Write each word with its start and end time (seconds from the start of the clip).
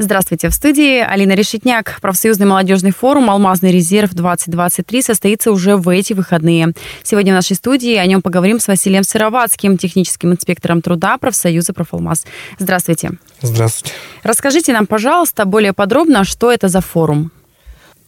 Здравствуйте. 0.00 0.48
В 0.48 0.54
студии 0.54 1.00
Алина 1.00 1.32
Решетняк. 1.32 1.98
Профсоюзный 2.00 2.46
молодежный 2.46 2.92
форум 2.92 3.30
«Алмазный 3.30 3.72
резерв-2023» 3.72 5.02
состоится 5.02 5.50
уже 5.50 5.76
в 5.76 5.88
эти 5.88 6.12
выходные. 6.12 6.68
Сегодня 7.02 7.32
в 7.32 7.34
нашей 7.34 7.56
студии 7.56 7.96
о 7.96 8.06
нем 8.06 8.22
поговорим 8.22 8.60
с 8.60 8.68
Василием 8.68 9.02
Сыроватским, 9.02 9.76
техническим 9.76 10.30
инспектором 10.30 10.82
труда 10.82 11.18
профсоюза 11.18 11.72
«Профалмаз». 11.72 12.26
Здравствуйте. 12.60 13.10
Здравствуйте. 13.42 13.92
Расскажите 14.22 14.72
нам, 14.72 14.86
пожалуйста, 14.86 15.44
более 15.46 15.72
подробно, 15.72 16.22
что 16.22 16.52
это 16.52 16.68
за 16.68 16.80
форум? 16.80 17.32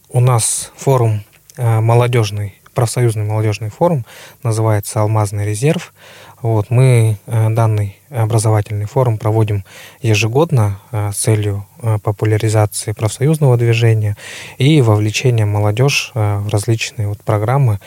У 0.07 0.21
нас 0.21 0.71
форум 0.77 1.21
э, 1.57 1.81
молодежный, 1.81 2.55
профсоюзный 2.73 3.25
молодежный 3.25 3.69
форум, 3.69 4.05
называется 4.43 5.01
«Алмазный 5.01 5.45
резерв». 5.45 5.93
Вот, 6.41 6.71
мы 6.71 7.17
э, 7.27 7.49
данный 7.49 7.97
образовательный 8.09 8.85
форум 8.85 9.19
проводим 9.19 9.63
ежегодно 10.01 10.79
э, 10.91 11.11
с 11.13 11.17
целью 11.17 11.67
э, 11.83 11.99
популяризации 11.99 12.93
профсоюзного 12.93 13.57
движения 13.57 14.17
и 14.57 14.81
вовлечения 14.81 15.45
молодежь 15.45 16.11
в 16.13 16.47
различные 16.49 17.07
вот 17.07 17.19
программы, 17.23 17.79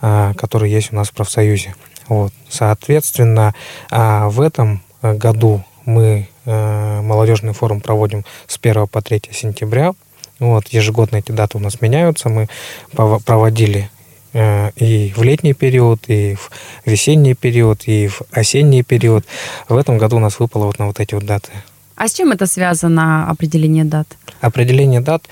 которые 0.00 0.72
есть 0.72 0.92
у 0.92 0.96
нас 0.96 1.08
в 1.08 1.12
профсоюзе. 1.12 1.74
Вот, 2.08 2.32
соответственно, 2.48 3.54
в 3.90 4.40
этом 4.40 4.82
году 5.02 5.64
мы 5.84 6.28
молодежный 6.44 7.52
форум 7.52 7.80
проводим 7.80 8.24
с 8.46 8.58
1 8.60 8.86
по 8.86 9.02
3 9.02 9.22
сентября. 9.32 9.92
Вот, 10.38 10.68
ежегодно 10.68 11.16
эти 11.16 11.32
даты 11.32 11.58
у 11.58 11.60
нас 11.60 11.80
меняются. 11.80 12.28
Мы 12.28 12.48
проводили 12.92 13.90
и 14.34 15.12
в 15.16 15.22
летний 15.22 15.54
период, 15.54 16.00
и 16.08 16.34
в 16.34 16.50
весенний 16.84 17.34
период, 17.34 17.82
и 17.86 18.08
в 18.08 18.22
осенний 18.32 18.82
период. 18.82 19.24
В 19.68 19.76
этом 19.76 19.98
году 19.98 20.16
у 20.16 20.20
нас 20.20 20.38
выпало 20.38 20.66
вот 20.66 20.78
на 20.78 20.86
вот 20.86 21.00
эти 21.00 21.14
вот 21.14 21.24
даты. 21.24 21.50
А 21.98 22.06
с 22.06 22.12
чем 22.12 22.30
это 22.30 22.46
связано, 22.46 23.28
определение 23.28 23.84
дат? 23.84 24.06
Определение 24.40 25.00
дат, 25.00 25.24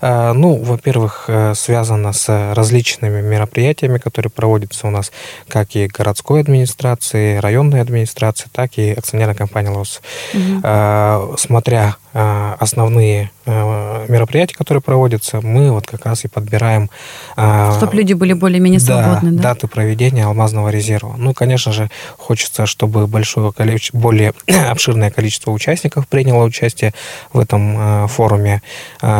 э, 0.00 0.32
ну, 0.32 0.56
во-первых, 0.56 1.24
э, 1.28 1.54
связано 1.54 2.14
с 2.14 2.54
различными 2.54 3.20
мероприятиями, 3.20 3.98
которые 3.98 4.30
проводятся 4.30 4.86
у 4.86 4.90
нас 4.90 5.12
как 5.48 5.76
и 5.76 5.86
городской 5.86 6.40
администрации, 6.40 7.36
районной 7.36 7.82
администрации, 7.82 8.48
так 8.52 8.78
и 8.78 8.92
акционерной 8.92 9.34
компании 9.34 9.68
ЛОС. 9.68 10.00
Угу. 10.32 11.36
Смотря 11.36 11.96
основные 12.14 13.30
Э, 13.46 14.06
мероприятий, 14.08 14.54
которые 14.54 14.80
проводятся, 14.80 15.42
мы 15.42 15.70
вот 15.70 15.86
как 15.86 16.06
раз 16.06 16.24
и 16.24 16.28
подбираем... 16.28 16.88
Э, 17.36 17.72
Чтобы 17.76 17.94
люди 17.94 18.14
были 18.14 18.32
более-менее 18.32 18.80
свободны, 18.80 19.32
да, 19.32 19.42
даты 19.42 19.68
проведения 19.68 20.24
алмазного 20.24 20.70
резерва. 20.70 21.14
Ну, 21.18 21.34
конечно 21.34 21.70
же, 21.70 21.90
хочется, 22.16 22.64
чтобы 22.64 23.06
большое 23.06 23.52
количество, 23.52 23.98
более 23.98 24.32
обширное 24.70 25.10
количество 25.10 25.50
участников 25.50 26.08
приняло 26.08 26.44
участие 26.44 26.94
в 27.34 27.38
этом 27.38 28.08
форуме. 28.08 28.62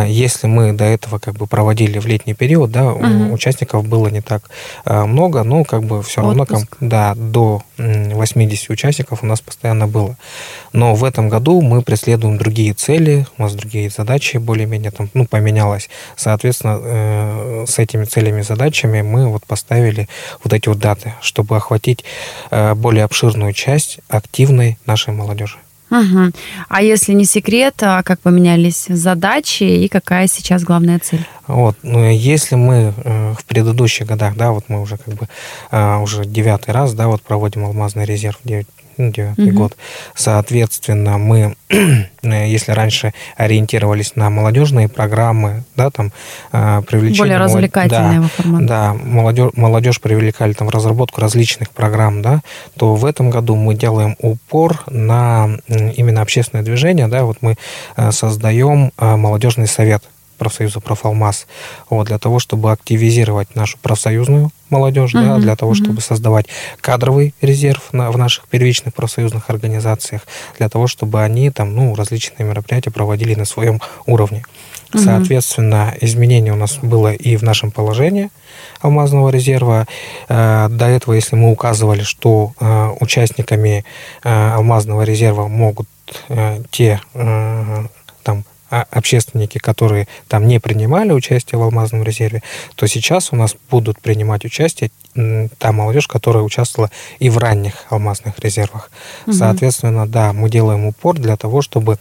Если 0.06 0.46
мы 0.46 0.72
до 0.72 0.84
этого 0.84 1.18
как 1.18 1.34
бы 1.34 1.46
проводили 1.46 1.98
в 1.98 2.06
летний 2.06 2.34
период, 2.34 2.70
да, 2.70 2.92
угу. 2.92 3.32
участников 3.32 3.86
было 3.86 4.08
не 4.08 4.22
так 4.22 4.44
много, 4.84 5.42
но 5.42 5.64
как 5.64 5.84
бы 5.84 6.02
все 6.02 6.22
равно, 6.22 6.46
да, 6.80 7.14
до 7.14 7.62
80 7.76 8.70
участников 8.70 9.22
у 9.22 9.26
нас 9.26 9.40
постоянно 9.40 9.86
было. 9.86 10.16
Но 10.72 10.94
в 10.94 11.04
этом 11.04 11.28
году 11.28 11.60
мы 11.60 11.82
преследуем 11.82 12.38
другие 12.38 12.72
цели, 12.72 12.83
у 12.88 13.42
нас 13.42 13.54
другие 13.54 13.90
задачи, 13.90 14.36
более-менее 14.36 14.90
там, 14.90 15.10
ну, 15.14 15.26
поменялось. 15.26 15.88
Соответственно, 16.16 16.80
э, 16.82 17.64
с 17.66 17.78
этими 17.78 18.04
целями 18.04 18.40
и 18.40 18.44
задачами 18.44 19.02
мы 19.02 19.28
вот 19.28 19.46
поставили 19.46 20.08
вот 20.42 20.52
эти 20.52 20.68
вот 20.68 20.78
даты, 20.78 21.14
чтобы 21.20 21.56
охватить 21.56 22.04
э, 22.50 22.74
более 22.74 23.04
обширную 23.04 23.52
часть 23.52 23.98
активной 24.08 24.78
нашей 24.86 25.14
молодежи. 25.14 25.58
Угу. 25.90 26.32
А 26.68 26.82
если 26.82 27.12
не 27.12 27.24
секрет, 27.24 27.74
а 27.82 28.02
как 28.02 28.20
поменялись 28.20 28.86
задачи 28.88 29.64
и 29.64 29.88
какая 29.88 30.26
сейчас 30.26 30.64
главная 30.64 30.98
цель? 30.98 31.24
Вот, 31.46 31.76
ну, 31.82 32.08
если 32.10 32.56
мы 32.56 32.94
э, 32.96 33.34
в 33.38 33.44
предыдущих 33.44 34.06
годах, 34.06 34.34
да, 34.36 34.50
вот 34.50 34.64
мы 34.68 34.80
уже 34.80 34.96
как 34.96 35.14
бы 35.14 35.28
э, 35.70 35.96
уже 35.98 36.24
девятый 36.24 36.74
раз, 36.74 36.94
да, 36.94 37.06
вот 37.06 37.22
проводим 37.22 37.64
алмазный 37.64 38.06
резерв 38.06 38.38
9 38.44 38.66
девятый 38.98 39.48
угу. 39.48 39.58
год. 39.58 39.76
Соответственно, 40.14 41.18
мы, 41.18 41.56
если 42.22 42.72
раньше 42.72 43.12
ориентировались 43.36 44.16
на 44.16 44.30
молодежные 44.30 44.88
программы, 44.88 45.64
да, 45.76 45.90
там 45.90 46.12
а, 46.52 46.82
привлечение... 46.82 47.18
Более 47.18 47.38
развлекательного 47.38 48.22
да, 48.22 48.28
формата. 48.28 48.66
Да, 48.66 48.94
молодежь, 48.94 49.50
молодежь 49.54 50.00
привлекали 50.00 50.52
там 50.52 50.68
в 50.68 50.70
разработку 50.70 51.20
различных 51.20 51.70
программ, 51.70 52.22
да, 52.22 52.40
то 52.76 52.94
в 52.94 53.04
этом 53.04 53.30
году 53.30 53.56
мы 53.56 53.74
делаем 53.74 54.16
упор 54.20 54.82
на 54.88 55.58
именно 55.68 56.22
общественное 56.22 56.64
движение, 56.64 57.08
да, 57.08 57.24
вот 57.24 57.38
мы 57.40 57.56
э, 57.96 58.12
создаем 58.12 58.92
э, 58.98 59.16
молодежный 59.16 59.66
совет 59.66 60.04
профсоюза 60.44 60.80
«Профалмаз», 60.80 61.46
вот, 61.88 62.06
для 62.06 62.18
того, 62.18 62.38
чтобы 62.38 62.70
активизировать 62.70 63.56
нашу 63.56 63.78
профсоюзную 63.78 64.50
молодежь, 64.68 65.14
uh-huh, 65.14 65.26
да, 65.26 65.38
для 65.38 65.56
того, 65.56 65.74
чтобы 65.74 66.02
создавать 66.02 66.46
кадровый 66.80 67.34
резерв 67.40 67.92
на, 67.92 68.10
в 68.10 68.18
наших 68.18 68.46
первичных 68.48 68.92
профсоюзных 68.92 69.48
организациях, 69.48 70.22
для 70.58 70.68
того, 70.68 70.86
чтобы 70.86 71.22
они 71.22 71.50
там, 71.50 71.74
ну, 71.74 71.94
различные 71.94 72.46
мероприятия 72.46 72.90
проводили 72.90 73.34
на 73.34 73.46
своем 73.46 73.80
уровне. 74.04 74.42
Uh-huh. 74.92 74.98
Соответственно, 74.98 75.94
изменение 76.02 76.52
у 76.52 76.56
нас 76.56 76.78
было 76.82 77.12
и 77.12 77.36
в 77.36 77.42
нашем 77.42 77.70
положении 77.70 78.28
алмазного 78.80 79.30
резерва. 79.30 79.86
Э, 80.28 80.68
до 80.68 80.86
этого, 80.86 81.14
если 81.14 81.36
мы 81.36 81.50
указывали, 81.50 82.02
что 82.02 82.52
э, 82.60 82.90
участниками 83.00 83.84
э, 84.22 84.52
алмазного 84.52 85.02
резерва 85.04 85.48
могут 85.48 85.88
те 86.70 87.00
там 88.22 88.44
а 88.74 88.86
общественники, 88.90 89.58
которые 89.58 90.08
там 90.26 90.48
не 90.48 90.58
принимали 90.58 91.12
участие 91.12 91.60
в 91.60 91.62
алмазном 91.62 92.02
резерве, 92.02 92.42
то 92.74 92.88
сейчас 92.88 93.32
у 93.32 93.36
нас 93.36 93.54
будут 93.70 94.00
принимать 94.00 94.44
участие 94.44 94.90
та 95.58 95.70
молодежь, 95.70 96.08
которая 96.08 96.42
участвовала 96.42 96.90
и 97.20 97.30
в 97.30 97.38
ранних 97.38 97.84
алмазных 97.90 98.40
резервах. 98.40 98.90
Угу. 99.26 99.34
Соответственно, 99.34 100.08
да, 100.08 100.32
мы 100.32 100.50
делаем 100.50 100.86
упор 100.86 101.16
для 101.16 101.36
того, 101.36 101.62
чтобы 101.62 101.98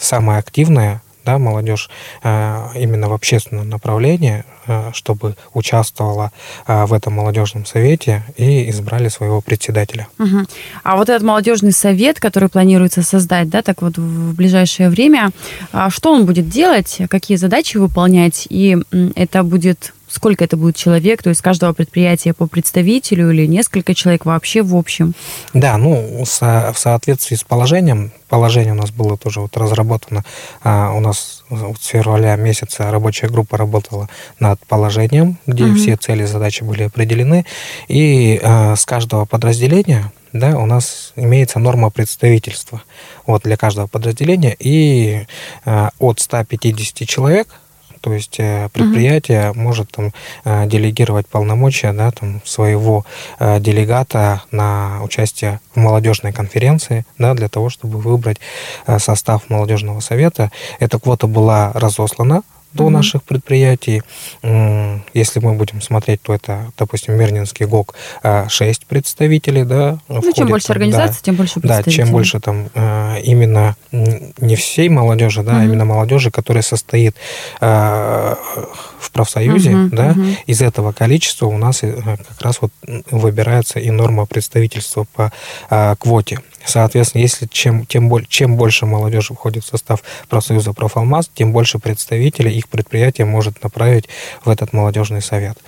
самая 0.00 0.40
активная 0.40 1.00
да, 1.24 1.38
молодежь 1.38 1.90
э, 2.22 2.68
именно 2.76 3.08
в 3.08 3.12
общественном 3.12 3.68
направлении, 3.68 4.44
э, 4.66 4.90
чтобы 4.92 5.36
участвовала 5.52 6.30
э, 6.66 6.84
в 6.84 6.92
этом 6.92 7.14
молодежном 7.14 7.66
совете 7.66 8.22
и 8.36 8.70
избрали 8.70 9.08
своего 9.08 9.40
председателя. 9.40 10.08
Угу. 10.18 10.46
А 10.82 10.96
вот 10.96 11.08
этот 11.08 11.22
молодежный 11.22 11.72
совет, 11.72 12.20
который 12.20 12.48
планируется 12.48 13.02
создать, 13.02 13.48
да, 13.48 13.62
так 13.62 13.82
вот 13.82 13.96
в 13.98 14.34
ближайшее 14.34 14.90
время, 14.90 15.30
а 15.72 15.90
что 15.90 16.12
он 16.12 16.26
будет 16.26 16.48
делать, 16.48 16.98
какие 17.08 17.36
задачи 17.36 17.76
выполнять, 17.76 18.46
и 18.50 18.76
это 19.14 19.42
будет 19.42 19.92
сколько 20.14 20.44
это 20.44 20.56
будет 20.56 20.76
человек, 20.76 21.22
то 21.22 21.28
есть 21.28 21.42
каждого 21.42 21.72
предприятия 21.72 22.32
по 22.32 22.46
представителю 22.46 23.30
или 23.32 23.46
несколько 23.46 23.94
человек 23.94 24.24
вообще 24.24 24.62
в 24.62 24.76
общем? 24.76 25.14
Да, 25.52 25.76
ну, 25.76 26.22
со, 26.24 26.72
в 26.72 26.78
соответствии 26.78 27.34
с 27.34 27.42
положением, 27.42 28.12
положение 28.28 28.72
у 28.72 28.76
нас 28.76 28.90
было 28.90 29.18
тоже 29.18 29.40
вот 29.40 29.56
разработано, 29.56 30.24
а, 30.62 30.92
у 30.92 31.00
нас 31.00 31.42
вот 31.48 31.78
с 31.80 31.86
февраля 31.86 32.36
месяца 32.36 32.90
рабочая 32.90 33.28
группа 33.28 33.56
работала 33.56 34.08
над 34.38 34.64
положением, 34.66 35.38
где 35.46 35.64
угу. 35.64 35.74
все 35.74 35.96
цели 35.96 36.22
и 36.22 36.26
задачи 36.26 36.62
были 36.62 36.84
определены, 36.84 37.44
и 37.88 38.40
а, 38.42 38.76
с 38.76 38.86
каждого 38.86 39.24
подразделения 39.24 40.12
да, 40.32 40.58
у 40.58 40.66
нас 40.66 41.12
имеется 41.14 41.60
норма 41.60 41.90
представительства 41.90 42.82
вот, 43.24 43.42
для 43.42 43.56
каждого 43.56 43.86
подразделения, 43.86 44.56
и 44.58 45.26
э, 45.64 45.88
от 46.00 46.18
150 46.18 47.08
человек 47.08 47.46
то 48.04 48.12
есть 48.12 48.36
э, 48.38 48.68
предприятие 48.70 49.52
угу. 49.52 49.60
может 49.60 49.90
там 49.90 50.12
э, 50.44 50.66
делегировать 50.66 51.26
полномочия 51.26 51.90
да, 51.94 52.10
там, 52.10 52.42
своего 52.44 53.06
э, 53.38 53.58
делегата 53.60 54.42
на 54.50 55.00
участие 55.02 55.58
в 55.74 55.78
молодежной 55.78 56.30
конференции 56.30 57.06
да, 57.16 57.32
для 57.32 57.48
того, 57.48 57.70
чтобы 57.70 57.98
выбрать 57.98 58.40
состав 58.98 59.48
молодежного 59.48 60.00
совета. 60.00 60.50
Эта 60.80 60.98
квота 60.98 61.26
была 61.26 61.72
разослана 61.72 62.42
до 62.74 62.84
mm-hmm. 62.84 62.90
наших 62.90 63.22
предприятий. 63.22 64.02
Если 65.14 65.40
мы 65.40 65.54
будем 65.54 65.80
смотреть, 65.80 66.22
то 66.22 66.34
это, 66.34 66.72
допустим, 66.76 67.14
Мирнинский 67.14 67.66
ГОК 67.66 67.94
6 68.48 68.86
представителей, 68.86 69.64
да. 69.64 69.98
Ну, 70.08 70.16
входит, 70.16 70.36
чем 70.36 70.48
больше 70.48 70.72
организаций, 70.72 71.16
да, 71.16 71.20
тем 71.22 71.36
больше 71.36 71.60
представителей. 71.60 71.96
Да, 71.96 72.04
чем 72.04 72.12
больше 72.12 72.40
там 72.40 72.68
э, 72.74 73.20
именно 73.22 73.76
не 73.92 74.56
всей 74.56 74.88
молодежи, 74.88 75.42
да, 75.42 75.52
mm-hmm. 75.52 75.60
а 75.60 75.64
именно 75.64 75.84
молодежи, 75.84 76.30
которая 76.30 76.62
состоит 76.62 77.16
в 77.60 79.10
профсоюзе, 79.12 79.70
mm-hmm. 79.70 79.88
да, 79.90 80.10
mm-hmm. 80.10 80.36
из 80.46 80.62
этого 80.62 80.92
количества 80.92 81.46
у 81.46 81.56
нас 81.56 81.82
э, 81.82 81.92
как 81.92 82.40
раз 82.40 82.60
вот 82.60 82.72
выбирается 83.10 83.78
и 83.78 83.90
норма 83.90 84.26
представительства 84.26 85.06
по 85.14 85.32
квоте. 85.98 86.40
Соответственно, 86.64 87.22
если 87.22 87.46
чем, 87.46 87.86
тем, 87.86 88.10
чем 88.26 88.56
больше 88.56 88.86
молодежи 88.86 89.34
входит 89.34 89.64
в 89.64 89.68
состав 89.68 90.02
профсоюза 90.28 90.72
«Профалмаз», 90.72 91.30
тем 91.34 91.52
больше 91.52 91.78
представителей 91.78 92.52
их 92.52 92.68
предприятия 92.68 93.24
может 93.24 93.62
направить 93.62 94.08
в 94.44 94.48
этот 94.48 94.72
молодежный 94.72 95.22
совет. 95.22 95.58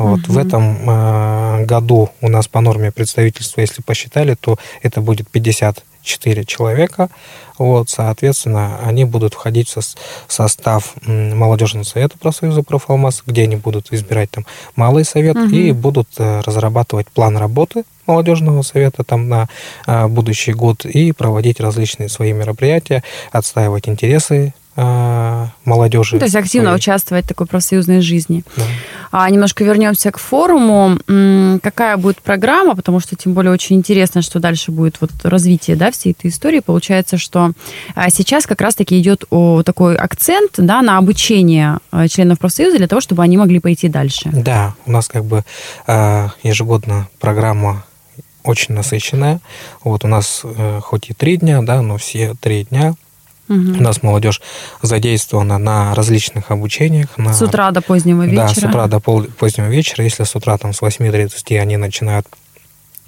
Вот. 0.00 0.20
Угу. 0.20 0.32
В 0.32 0.38
этом 0.38 0.88
э, 0.88 1.64
году 1.66 2.10
у 2.22 2.28
нас 2.28 2.48
по 2.48 2.60
норме 2.60 2.90
представительства, 2.90 3.60
если 3.60 3.82
посчитали, 3.82 4.34
то 4.34 4.56
это 4.82 5.02
будет 5.02 5.28
54 5.28 6.44
человека. 6.46 7.10
Вот, 7.58 7.90
соответственно, 7.90 8.78
они 8.82 9.04
будут 9.04 9.34
входить 9.34 9.68
в 9.68 10.32
состав 10.32 10.94
молодежного 11.04 11.84
совета 11.84 12.16
профсоюза 12.16 12.62
«Профалмаз», 12.62 13.22
где 13.26 13.42
они 13.42 13.56
будут 13.56 13.92
избирать 13.92 14.30
там 14.30 14.46
малый 14.74 15.04
совет 15.04 15.36
угу. 15.36 15.54
и 15.54 15.72
будут 15.72 16.08
э, 16.16 16.40
разрабатывать 16.40 17.08
план 17.08 17.36
работы 17.36 17.84
молодежного 18.10 18.62
совета 18.62 19.04
там 19.04 19.28
на 19.28 19.48
а, 19.86 20.08
будущий 20.08 20.52
год 20.52 20.84
и 20.84 21.12
проводить 21.12 21.60
различные 21.60 22.08
свои 22.08 22.32
мероприятия, 22.32 23.02
отстаивать 23.32 23.88
интересы 23.88 24.52
а, 24.82 25.48
молодежи. 25.64 26.14
Ну, 26.14 26.20
то 26.20 26.24
есть 26.24 26.36
активно 26.36 26.68
своей. 26.68 26.78
участвовать 26.78 27.24
в 27.24 27.28
такой 27.28 27.46
профсоюзной 27.46 28.00
жизни. 28.00 28.44
Да. 28.56 28.62
А, 29.10 29.28
немножко 29.28 29.64
вернемся 29.64 30.10
к 30.12 30.18
форуму. 30.18 30.96
Какая 31.60 31.96
будет 31.96 32.22
программа, 32.22 32.76
потому 32.76 33.00
что 33.00 33.16
тем 33.16 33.34
более 33.34 33.52
очень 33.52 33.76
интересно, 33.76 34.22
что 34.22 34.38
дальше 34.38 34.70
будет 34.70 34.98
вот 35.00 35.10
развитие 35.24 35.76
да, 35.76 35.90
всей 35.90 36.12
этой 36.12 36.30
истории. 36.30 36.60
Получается, 36.60 37.18
что 37.18 37.52
а, 37.94 38.10
сейчас 38.10 38.46
как 38.46 38.60
раз-таки 38.60 38.98
идет 38.98 39.24
такой 39.64 39.96
акцент 39.96 40.52
да, 40.56 40.80
на 40.82 40.98
обучение 40.98 41.78
членов 42.08 42.38
профсоюза 42.38 42.78
для 42.78 42.88
того, 42.88 43.00
чтобы 43.00 43.22
они 43.22 43.36
могли 43.36 43.58
пойти 43.58 43.88
дальше. 43.88 44.30
Да, 44.32 44.74
у 44.86 44.92
нас 44.92 45.08
как 45.08 45.24
бы 45.24 45.44
ежегодно 45.86 47.08
программа 47.18 47.84
очень 48.42 48.74
насыщенная. 48.74 49.40
Вот 49.84 50.04
у 50.04 50.08
нас 50.08 50.42
э, 50.44 50.80
хоть 50.82 51.10
и 51.10 51.14
три 51.14 51.36
дня, 51.36 51.62
да, 51.62 51.82
но 51.82 51.96
все 51.96 52.34
три 52.40 52.64
дня 52.64 52.94
Угу. 53.50 53.78
У 53.78 53.82
нас 53.82 54.02
молодежь 54.04 54.40
задействована 54.80 55.58
на 55.58 55.92
различных 55.96 56.52
обучениях. 56.52 57.18
На, 57.18 57.32
с 57.32 57.42
утра 57.42 57.72
до 57.72 57.82
позднего 57.82 58.22
вечера? 58.22 58.46
Да, 58.46 58.54
с 58.54 58.58
утра 58.58 58.86
до 58.86 59.00
пол, 59.00 59.24
позднего 59.24 59.66
вечера. 59.66 60.04
Если 60.04 60.22
с 60.22 60.36
утра 60.36 60.56
там, 60.56 60.72
с 60.72 60.80
8.30 60.80 61.58
они 61.58 61.76
начинают 61.76 62.28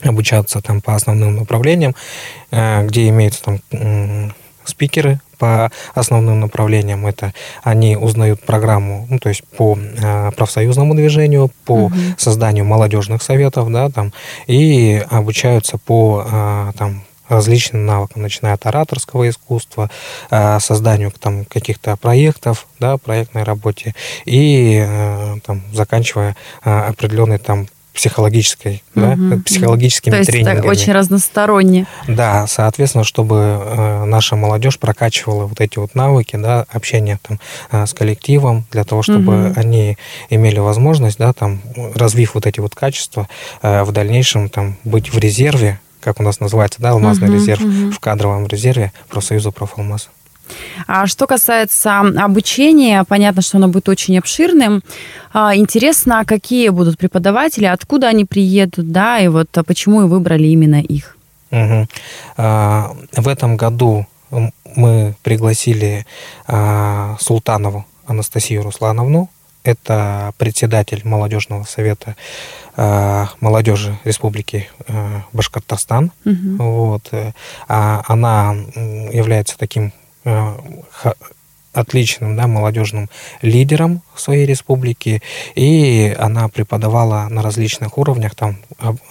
обучаться 0.03 0.61
там, 0.61 0.81
по 0.81 0.97
основным 0.97 1.37
направлениям, 1.37 1.95
э, 2.51 2.85
где 2.89 3.09
имеются 3.09 3.43
там 3.45 4.35
спикеры 4.65 5.21
по 5.39 5.71
основным 5.95 6.41
направлениям. 6.41 7.07
Это 7.07 7.33
они 7.63 7.97
узнают 7.97 8.41
программу, 8.43 9.07
ну, 9.11 9.19
то 9.19 9.29
есть 9.29 9.43
по 9.57 9.77
э, 9.77 10.31
профсоюзному 10.37 10.95
движению, 10.95 11.51
по 11.65 11.87
угу. 11.87 11.95
созданию 12.17 12.65
молодежных 12.65 13.23
советов, 13.23 13.71
да, 13.73 13.91
там, 13.91 14.13
и 14.47 15.05
обучаются 15.11 15.79
по 15.79 16.25
э, 16.25 16.73
там, 16.79 17.03
различным 17.29 17.87
навыкам, 17.87 18.23
начиная 18.23 18.55
от 18.55 18.67
ораторского 18.67 19.29
искусства, 19.29 19.91
э, 20.31 20.61
созданию 20.61 21.11
там, 21.11 21.45
каких-то 21.45 21.97
проектов, 21.97 22.67
да, 22.79 22.99
проектной 22.99 23.43
работе, 23.43 23.95
и 24.25 24.85
э, 24.87 25.37
там, 25.45 25.63
заканчивая 25.73 26.37
э, 26.65 26.71
определенной 26.71 27.39
там 27.39 27.67
психологической, 27.93 28.83
угу, 28.95 29.05
да, 29.05 29.39
психологическими 29.45 30.13
То 30.13 30.19
есть 30.19 30.31
тренингами. 30.31 30.59
Это 30.59 30.69
очень 30.69 30.93
разносторонне. 30.93 31.87
Да, 32.09 32.47
соответственно, 32.47 33.05
чтобы 33.05 33.37
э, 33.37 34.05
наша 34.05 34.37
молодежь 34.37 34.79
прокачивала 34.79 35.47
вот 35.47 35.61
эти 35.61 35.79
вот 35.79 35.95
навыки, 35.95 36.37
да, 36.37 36.65
общения 36.71 37.19
там 37.23 37.39
э, 37.71 37.87
с 37.87 37.93
коллективом, 37.93 38.65
для 38.71 38.85
того, 38.85 39.03
чтобы 39.03 39.51
угу. 39.51 39.61
они 39.61 39.99
имели 40.31 40.59
возможность, 40.59 41.19
да, 41.19 41.33
там, 41.33 41.61
развив 41.95 42.35
вот 42.35 42.47
эти 42.47 42.61
вот 42.61 42.75
качества, 42.75 43.29
э, 43.61 43.83
в 43.83 43.93
дальнейшем 43.93 44.49
там 44.49 44.77
быть 44.85 45.13
в 45.13 45.19
резерве, 45.19 45.79
как 46.01 46.19
у 46.19 46.23
нас 46.23 46.41
называется, 46.41 46.81
да, 46.81 46.91
алмазный 46.91 47.29
угу, 47.29 47.37
резерв, 47.37 47.61
угу. 47.61 47.93
в 47.93 48.01
кадровом 48.01 48.47
резерве 48.47 48.93
профсоюза 49.09 49.51
профалмаз. 49.51 50.09
А 50.87 51.07
что 51.07 51.27
касается 51.27 52.01
обучения, 52.01 53.05
понятно, 53.05 53.43
что 53.43 53.59
оно 53.59 53.69
будет 53.69 53.89
очень 53.89 54.19
обширным. 54.19 54.83
А, 55.33 55.55
интересно, 55.57 56.25
какие 56.27 56.69
будут 56.71 56.99
преподаватели, 56.99 57.67
откуда 57.67 58.09
они 58.09 58.25
приедут, 58.25 58.91
да, 58.91 59.19
и 59.19 59.29
вот 59.29 59.49
почему 59.67 59.99
вы 59.99 60.09
выбрали 60.09 60.45
именно 60.45 60.81
их? 60.81 61.17
Угу. 61.51 61.87
В 62.37 63.29
этом 63.29 63.57
году 63.57 64.07
мы 64.75 65.15
пригласили 65.23 66.07
а, 66.47 67.17
Султанову 67.21 67.87
Анастасию 68.07 68.63
Руслановну, 68.63 69.31
это 69.65 70.33
председатель 70.39 71.03
молодежного 71.05 71.65
совета 71.65 72.17
э, 72.77 73.27
молодежи 73.41 73.99
Республики 74.05 74.69
э, 74.89 75.21
Башкортостан. 75.33 76.11
Угу. 76.25 76.57
Вот. 76.59 77.09
Э, 77.13 77.33
а 77.69 78.03
она 78.09 78.55
является 79.13 79.57
таким 79.57 79.93
отличным 81.73 82.37
да, 82.37 82.47
молодежным 82.47 83.09
лидером 83.41 84.03
своей 84.21 84.47
республики, 84.47 85.23
и 85.55 86.15
она 86.19 86.49
преподавала 86.49 87.29
на 87.29 87.43
различных 87.43 87.99
уровнях, 87.99 88.35
там, 88.35 88.59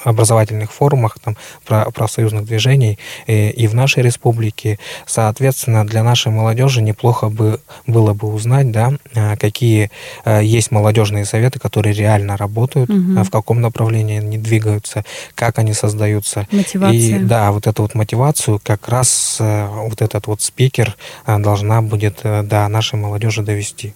образовательных 0.03 0.71
форумах, 0.71 1.17
там, 1.19 1.35
профсоюзных 1.65 2.45
движений 2.45 2.99
и, 3.27 3.49
и 3.49 3.67
в 3.67 3.75
нашей 3.75 4.03
республике. 4.03 4.79
Соответственно, 5.05 5.85
для 5.85 6.03
нашей 6.03 6.31
молодежи 6.31 6.81
неплохо 6.81 7.29
бы 7.29 7.59
было 7.87 8.13
бы 8.13 8.27
узнать, 8.33 8.71
да, 8.71 8.93
а, 9.15 9.35
какие 9.37 9.91
а, 10.25 10.39
есть 10.39 10.71
молодежные 10.71 11.25
советы, 11.25 11.59
которые 11.59 11.93
реально 11.93 12.37
работают, 12.37 12.89
угу. 12.89 13.23
в 13.23 13.29
каком 13.29 13.61
направлении 13.61 14.19
они 14.19 14.37
двигаются, 14.37 15.03
как 15.35 15.59
они 15.59 15.73
создаются. 15.73 16.47
Мотивация. 16.51 16.93
И 16.93 17.19
да, 17.19 17.51
вот 17.51 17.67
эту 17.67 17.83
вот 17.83 17.95
мотивацию 17.95 18.59
как 18.63 18.87
раз 18.87 19.37
вот 19.39 20.01
этот 20.01 20.27
вот 20.27 20.41
спикер 20.41 20.95
должна 21.25 21.81
будет 21.81 22.21
до 22.23 22.67
нашей 22.67 22.95
молодежи 22.95 23.41
довести. 23.41 23.93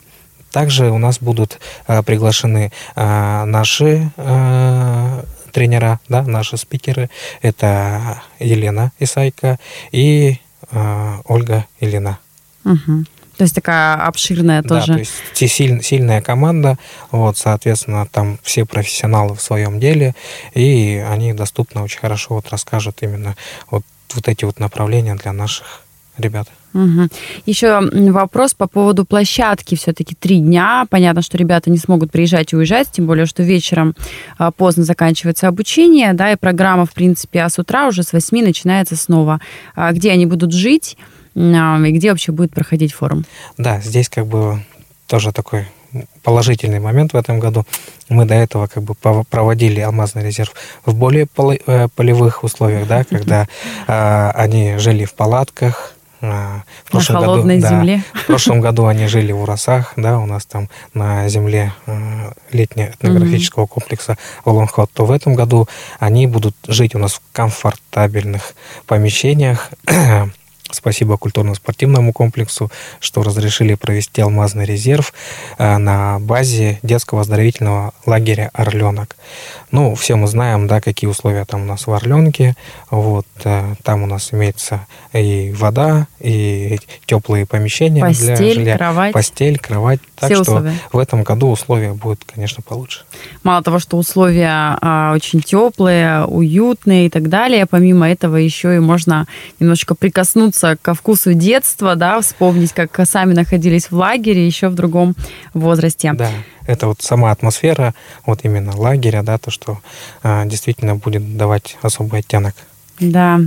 Также 0.55 0.89
у 0.89 0.97
нас 0.97 1.19
будут 1.19 1.59
э, 1.85 2.01
приглашены 2.01 2.71
э, 2.95 3.43
наши 3.43 4.09
э, 4.15 5.23
тренера, 5.51 5.99
да, 6.07 6.21
наши 6.21 6.55
спикеры. 6.55 7.09
Это 7.41 8.21
Елена 8.39 8.93
Исайка 8.99 9.59
и 9.91 10.39
Ольга 11.25 11.65
Елена. 11.81 12.19
Угу. 12.63 13.03
То 13.37 13.43
есть 13.43 13.53
такая 13.53 13.95
обширная 13.95 14.63
тоже. 14.63 14.87
Да, 14.87 14.93
то 14.93 14.99
есть 14.99 15.53
силь, 15.53 15.83
сильная 15.83 16.21
команда, 16.21 16.77
вот, 17.11 17.37
соответственно, 17.37 18.07
там 18.09 18.39
все 18.41 18.63
профессионалы 18.63 19.35
в 19.35 19.41
своем 19.41 19.81
деле, 19.81 20.15
и 20.53 21.03
они 21.05 21.33
доступно 21.33 21.83
очень 21.83 21.99
хорошо 21.99 22.35
вот 22.35 22.47
расскажут 22.49 22.99
именно 23.01 23.35
вот, 23.69 23.83
вот 24.13 24.29
эти 24.29 24.45
вот 24.45 24.59
направления 24.59 25.15
для 25.15 25.33
наших 25.33 25.81
ребят. 26.17 26.47
Угу. 26.75 27.07
Еще 27.45 27.80
вопрос 28.12 28.54
по 28.54 28.68
поводу 28.68 29.06
площадки. 29.06 29.75
Все-таки 29.75 30.13
три 30.13 30.39
дня. 30.39 30.86
Понятно, 30.89 31.22
что 31.22 31.38
ребята 31.38 31.72
не 31.72 31.77
смогут 31.77 32.12
приезжать 32.12 32.51
и 32.51 32.58
уезжать, 32.58 32.91
тем 32.91 33.08
более, 33.08 33.25
что 33.25 33.44
вечером 33.44 33.96
а, 34.38 34.51
поздно 34.51 34.84
заканчивается 34.84 35.48
обучение, 35.48 36.13
да, 36.13 36.34
и 36.34 36.36
программа, 36.36 36.86
в 36.86 36.91
принципе, 36.91 37.44
а 37.44 37.50
с 37.50 37.58
утра 37.58 37.88
уже 37.88 38.03
с 38.03 38.12
8 38.12 38.44
начинается 38.44 38.98
снова. 38.98 39.39
А 39.74 39.94
где 39.94 40.12
они 40.12 40.25
будут 40.25 40.51
жить 40.51 40.98
а, 41.34 41.79
и 41.79 41.91
где 41.91 42.10
вообще 42.10 42.34
будет 42.34 42.53
проходить 42.53 42.94
форум? 42.94 43.24
Да, 43.58 43.79
здесь 43.79 44.10
как 44.10 44.27
бы 44.27 44.62
тоже 45.08 45.32
такой 45.32 45.67
положительный 46.24 46.82
момент 46.82 47.13
в 47.13 47.15
этом 47.15 47.39
году. 47.39 47.63
Мы 48.10 48.25
до 48.25 48.34
этого 48.34 48.67
как 48.67 48.84
бы 48.84 48.96
проводили 48.96 49.79
алмазный 49.79 50.25
резерв 50.25 50.53
в 50.86 50.94
более 50.94 51.25
э, 51.67 51.88
полевых 51.96 52.44
условиях, 52.44 52.86
да, 52.86 53.05
когда 53.05 53.48
они 53.88 54.77
жили 54.77 55.05
в 55.05 55.13
палатках, 55.13 55.94
в 56.84 56.91
прошлом 56.91 57.15
на 57.15 57.22
холодной 57.22 57.60
году, 57.60 57.75
земле. 57.75 58.03
Да, 58.13 58.20
в 58.20 58.25
прошлом 58.25 58.62
году 58.62 58.86
они 58.86 59.08
жили 59.08 59.32
в 59.32 59.41
Урасах, 59.41 59.94
да, 59.96 60.20
у 60.20 60.25
нас 60.25 60.46
там 60.46 60.70
на 60.94 61.27
земле 61.29 61.74
э, 61.86 62.32
летнего 62.51 62.88
этнографического 62.88 63.65
комплекса 63.65 64.17
Волонхот, 64.44 64.91
то 64.91 65.05
в 65.05 65.12
этом 65.12 65.36
году 65.36 65.67
они 66.00 66.27
будут 66.27 66.55
жить 66.67 66.96
у 66.96 67.00
нас 67.00 67.13
в 67.13 67.22
комфортабельных 67.32 68.53
помещениях, 68.86 69.72
Спасибо 70.72 71.17
культурно-спортивному 71.17 72.12
комплексу, 72.12 72.72
что 73.00 73.22
разрешили 73.22 73.75
провести 73.75 74.22
алмазный 74.22 74.65
резерв 74.65 75.13
э, 75.58 75.77
на 75.77 76.20
базе 76.20 76.79
детского 76.82 77.22
оздоровительного 77.22 77.94
лагеря 78.05 78.50
«Орленок». 78.51 79.15
Ну, 79.75 79.94
все 79.94 80.15
мы 80.15 80.27
знаем, 80.27 80.67
да, 80.67 80.79
какие 80.79 81.10
условия 81.10 81.44
там 81.44 81.63
у 81.63 81.65
нас 81.65 81.86
в 81.86 81.91
Орленке. 81.91 82.55
Вот, 82.89 83.25
э, 83.44 83.74
там 83.84 84.03
у 84.03 84.05
нас 84.05 84.29
имеется 84.32 84.88
и 85.12 85.53
вода, 85.53 86.08
и 86.22 86.79
теплые 87.05 87.46
помещения 87.46 88.00
Постель, 88.00 88.38
для 88.38 88.53
жилья. 88.53 88.77
кровать. 88.77 89.12
Постель, 89.12 89.60
кровать. 89.60 90.00
Так 90.15 90.32
все 90.32 90.44
что 90.44 90.53
условия. 90.53 90.74
в 90.94 90.98
этом 90.98 91.24
году 91.24 91.50
условия 91.50 91.91
будут, 91.91 92.24
конечно, 92.24 92.63
получше. 92.63 93.01
Мало 93.44 93.62
того, 93.63 93.79
что 93.79 93.98
условия 93.98 94.77
а, 94.82 95.13
очень 95.13 95.41
теплые, 95.41 96.24
уютные 96.24 97.08
и 97.08 97.10
так 97.10 97.27
далее, 97.27 97.65
помимо 97.65 98.10
этого 98.10 98.38
еще 98.38 98.77
и 98.77 98.79
можно 98.79 99.27
немножечко 99.60 99.94
прикоснуться 99.94 100.77
ко 100.82 100.94
вкусу 100.94 101.34
детства, 101.34 101.96
да, 101.96 102.22
вспомнить, 102.22 102.72
как 102.72 102.98
сами 103.05 103.34
находились 103.34 103.91
в 103.91 103.96
лагере 103.98 104.46
еще 104.46 104.70
в 104.70 104.75
другом 104.75 105.15
возрасте. 105.53 106.13
Да, 106.13 106.29
это 106.67 106.88
вот 106.88 107.01
сама 107.01 107.31
атмосфера, 107.31 107.93
вот 108.25 108.39
именно 108.43 108.75
лагеря, 108.75 109.24
да, 109.24 109.38
то, 109.38 109.51
что 109.51 109.79
а, 110.24 110.45
действительно 110.45 110.95
будет 110.95 111.38
давать 111.38 111.77
особый 111.81 112.19
оттенок. 112.19 112.55
Да. 113.00 113.39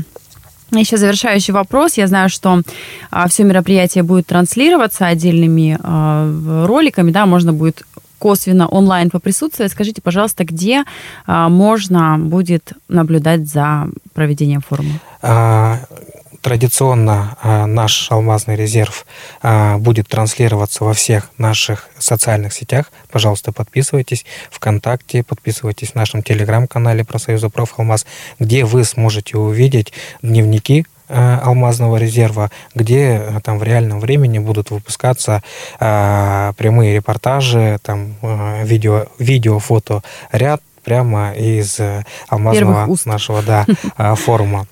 Еще 0.70 0.98
завершающий 0.98 1.54
вопрос. 1.54 1.94
Я 1.94 2.06
знаю, 2.06 2.28
что 2.28 2.62
а, 3.10 3.28
все 3.28 3.44
мероприятие 3.44 4.04
будет 4.04 4.26
транслироваться 4.26 5.06
отдельными 5.06 5.78
а, 5.82 6.66
роликами, 6.66 7.10
да, 7.10 7.26
можно 7.26 7.52
будет 7.52 7.84
косвенно 8.18 8.68
онлайн 8.68 9.10
поприсутствовать. 9.10 9.72
Скажите, 9.72 10.02
пожалуйста, 10.02 10.44
где 10.44 10.84
а, 11.26 11.48
можно 11.48 12.18
будет 12.18 12.72
наблюдать 12.88 13.48
за 13.48 13.88
проведением 14.12 14.60
форума? 14.60 15.00
А, 15.22 15.80
традиционно 16.40 17.37
а, 17.42 17.66
наш 17.66 18.11
алмазный 18.11 18.57
резерв 18.57 19.07
а, 19.42 19.78
будет 19.78 20.09
транслироваться 20.09 20.85
во 20.85 20.95
всех 20.95 21.30
наших 21.38 21.88
социальных 21.99 22.52
сетях. 22.52 22.90
Пожалуйста, 23.11 23.52
подписывайтесь 23.52 24.25
ВКонтакте, 24.50 25.23
подписывайтесь 25.23 25.92
в 25.92 25.95
нашем 25.95 26.23
телеграм-канале 26.23 27.04
про 27.04 27.18
Союза 27.18 27.49
Профалмаз, 27.49 28.07
где 28.38 28.64
вы 28.64 28.85
сможете 28.85 29.37
увидеть 29.37 29.92
дневники 30.23 30.87
а, 31.09 31.40
алмазного 31.42 31.97
резерва, 31.97 32.50
где 32.75 33.40
там 33.42 33.59
в 33.59 33.62
реальном 33.62 33.99
времени 33.99 34.38
будут 34.38 34.71
выпускаться 34.71 35.42
а, 35.80 36.52
прямые 36.54 36.95
репортажи, 36.95 37.78
там 37.83 38.16
а, 38.21 38.62
видео, 38.62 39.07
видео, 39.18 39.59
фото, 39.59 40.02
ряд 40.33 40.62
прямо 40.85 41.33
из 41.33 41.78
алмазного 42.28 42.88
нашего 43.04 43.42
да, 43.42 43.66
форума. 44.14 44.66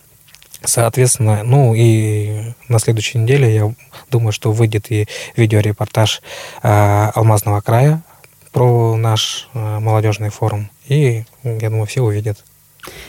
Соответственно, 0.66 1.42
ну 1.44 1.74
и 1.74 2.52
на 2.68 2.78
следующей 2.78 3.18
неделе, 3.18 3.54
я 3.54 3.74
думаю, 4.10 4.32
что 4.32 4.52
выйдет 4.52 4.90
и 4.90 5.06
видеорепортаж 5.36 6.20
э, 6.62 7.10
Алмазного 7.14 7.60
края 7.60 8.02
про 8.52 8.96
наш 8.96 9.48
э, 9.54 9.78
молодежный 9.78 10.30
форум. 10.30 10.70
И, 10.88 11.24
я 11.44 11.70
думаю, 11.70 11.86
все 11.86 12.02
увидят. 12.02 12.38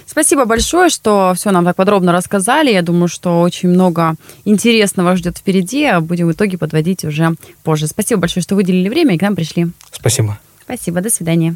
Спасибо 0.06 0.46
большое, 0.46 0.90
что 0.90 1.34
все 1.36 1.52
нам 1.52 1.66
так 1.66 1.76
подробно 1.76 2.12
рассказали. 2.12 2.72
Я 2.72 2.82
думаю, 2.82 3.08
что 3.08 3.42
очень 3.42 3.70
много 3.70 4.16
интересного 4.46 5.16
ждет 5.16 5.38
впереди, 5.38 5.86
а 5.86 6.02
будем 6.02 6.28
в 6.28 6.32
итоге 6.32 6.58
подводить 6.58 7.04
уже 7.06 7.36
позже. 7.64 7.88
Спасибо 7.88 8.22
большое, 8.22 8.44
что 8.44 8.56
выделили 8.56 8.90
время 8.90 9.16
и 9.16 9.18
к 9.18 9.22
нам 9.22 9.36
пришли. 9.36 9.68
Спасибо. 9.92 10.40
Спасибо, 10.64 11.02
до 11.02 11.10
свидания. 11.10 11.56